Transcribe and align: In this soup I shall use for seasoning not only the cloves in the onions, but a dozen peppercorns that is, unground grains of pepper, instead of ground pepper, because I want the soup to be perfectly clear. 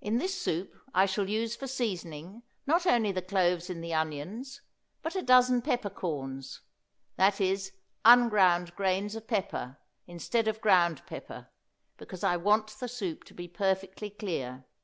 In 0.00 0.18
this 0.18 0.40
soup 0.40 0.72
I 0.94 1.06
shall 1.06 1.28
use 1.28 1.56
for 1.56 1.66
seasoning 1.66 2.44
not 2.68 2.86
only 2.86 3.10
the 3.10 3.20
cloves 3.20 3.68
in 3.68 3.80
the 3.80 3.92
onions, 3.92 4.60
but 5.02 5.16
a 5.16 5.22
dozen 5.22 5.60
peppercorns 5.60 6.60
that 7.16 7.40
is, 7.40 7.72
unground 8.04 8.76
grains 8.76 9.16
of 9.16 9.26
pepper, 9.26 9.78
instead 10.06 10.46
of 10.46 10.60
ground 10.60 11.02
pepper, 11.04 11.48
because 11.96 12.22
I 12.22 12.36
want 12.36 12.68
the 12.78 12.86
soup 12.86 13.24
to 13.24 13.34
be 13.34 13.48
perfectly 13.48 14.10
clear. 14.10 14.66